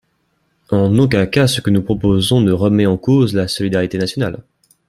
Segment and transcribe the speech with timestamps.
[0.71, 4.41] En aucun cas ce que nous proposons ne remet en cause la solidarité nationale.